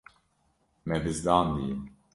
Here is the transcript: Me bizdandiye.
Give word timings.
Me 0.87 0.97
bizdandiye. 1.05 1.75